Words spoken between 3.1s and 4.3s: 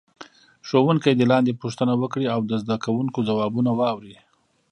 ځوابونه واوري.